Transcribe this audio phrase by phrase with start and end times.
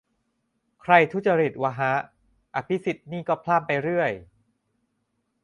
[0.81, 1.93] ใครทุจริตวะฮะ
[2.55, 4.11] อภิสิทธิ์นี่ก็พล่ามไปเรื่อย